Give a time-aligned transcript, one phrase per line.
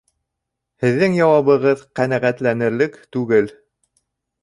[0.85, 3.57] Һеҙҙең яуабығыҙ ҡәнәғәтләнерлек түгел